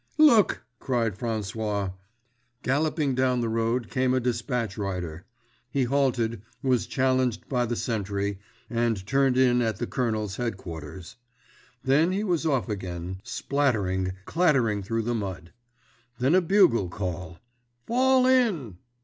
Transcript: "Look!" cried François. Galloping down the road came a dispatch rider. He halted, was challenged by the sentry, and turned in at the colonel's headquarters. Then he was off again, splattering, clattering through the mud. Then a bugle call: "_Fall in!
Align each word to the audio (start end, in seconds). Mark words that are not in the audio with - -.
"Look!" 0.17 0.65
cried 0.79 1.15
François. 1.15 1.93
Galloping 2.63 3.13
down 3.13 3.39
the 3.41 3.49
road 3.49 3.91
came 3.91 4.15
a 4.15 4.19
dispatch 4.19 4.75
rider. 4.75 5.25
He 5.69 5.83
halted, 5.83 6.41
was 6.63 6.87
challenged 6.87 7.47
by 7.47 7.67
the 7.67 7.75
sentry, 7.75 8.39
and 8.67 9.05
turned 9.05 9.37
in 9.37 9.61
at 9.61 9.77
the 9.77 9.85
colonel's 9.85 10.37
headquarters. 10.37 11.17
Then 11.83 12.11
he 12.13 12.23
was 12.23 12.47
off 12.47 12.67
again, 12.67 13.21
splattering, 13.23 14.13
clattering 14.25 14.81
through 14.81 15.03
the 15.03 15.13
mud. 15.13 15.51
Then 16.17 16.33
a 16.33 16.41
bugle 16.41 16.89
call: 16.89 17.37
"_Fall 17.87 18.27
in! 18.27 18.77